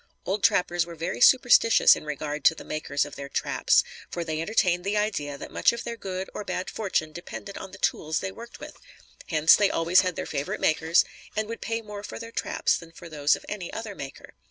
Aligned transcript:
Old 0.25 0.43
trappers 0.43 0.83
were 0.83 0.95
very 0.95 1.21
superstitious 1.21 1.95
in 1.95 2.05
regard 2.05 2.43
to 2.45 2.55
the 2.55 2.63
makers 2.63 3.05
of 3.05 3.15
their 3.15 3.29
traps, 3.29 3.83
for 4.09 4.23
they 4.23 4.41
entertained 4.41 4.83
the 4.83 4.97
idea 4.97 5.37
that 5.37 5.51
much 5.51 5.71
of 5.71 5.83
their 5.83 5.95
good 5.95 6.27
or 6.33 6.43
bad 6.43 6.71
fortune 6.71 7.11
depended 7.11 7.55
on 7.55 7.69
the 7.69 7.77
tools 7.77 8.17
they 8.19 8.31
worked 8.31 8.59
with; 8.59 8.77
hence, 9.27 9.55
they 9.55 9.69
always 9.69 10.01
had 10.01 10.15
their 10.15 10.25
favorite 10.25 10.59
makers, 10.59 11.05
and 11.35 11.47
would 11.47 11.61
pay 11.61 11.83
more 11.83 12.01
for 12.03 12.17
their 12.17 12.31
traps 12.31 12.79
than 12.79 12.91
for 12.91 13.09
those 13.09 13.35
of 13.35 13.45
any 13.47 13.71
other 13.71 13.93
maker. 13.93 14.33